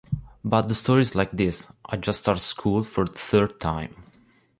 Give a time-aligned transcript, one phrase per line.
[0.43, 1.67] But the story's like this…
[1.85, 4.01] I just started school, for the third time.